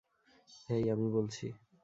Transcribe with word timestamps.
হেই, 0.69 0.83
আমি 0.89 1.07
বলছি। 1.11 1.45